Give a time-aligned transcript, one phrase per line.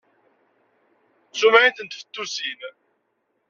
[1.31, 2.61] D tumεint n tfettusin!